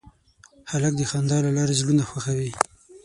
[0.71, 2.51] هلک د خندا له لارې زړونه خوښوي.